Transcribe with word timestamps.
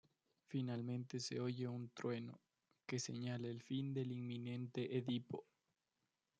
Finalmente 0.47 1.19
se 1.19 1.39
oye 1.39 1.67
un 1.67 1.89
trueno, 1.91 2.41
que 2.87 2.97
señala 2.99 3.47
el 3.49 3.61
fin 3.61 3.95
inminente 3.95 4.81
de 4.87 4.97
Edipo. 4.97 5.45